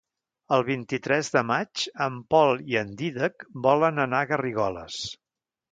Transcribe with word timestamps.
El 0.55 0.63
vint-i-tres 0.69 1.29
de 1.35 1.43
maig 1.49 1.83
en 2.07 2.17
Pol 2.35 2.65
i 2.75 2.81
en 2.83 2.97
Dídac 3.03 3.49
volen 3.69 4.07
anar 4.09 4.25
a 4.27 4.33
Garrigoles. 4.35 5.03